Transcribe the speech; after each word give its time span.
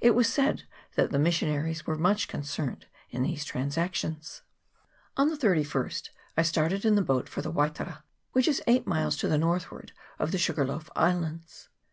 It 0.00 0.12
was 0.14 0.32
said 0.32 0.62
that 0.94 1.10
the 1.10 1.18
missionaries 1.18 1.88
were 1.88 1.98
much 1.98 2.28
concerned 2.28 2.86
in 3.10 3.24
these 3.24 3.44
transactions. 3.44 4.42
On 5.16 5.26
the 5.28 5.36
31st 5.36 6.10
I 6.36 6.42
started 6.42 6.84
in 6.84 6.94
the 6.94 7.02
boat 7.02 7.28
for 7.28 7.42
the 7.42 7.50
Waitara, 7.50 8.04
which 8.30 8.46
is 8.46 8.62
eight 8.68 8.86
miles 8.86 9.16
to 9.16 9.26
the 9.26 9.38
northward 9.38 9.90
of 10.20 10.30
the 10.30 10.38
Sugarloaf 10.38 10.88
Islands. 10.94 11.68